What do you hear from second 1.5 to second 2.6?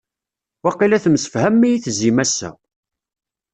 ad iyi-tezzim ass-a.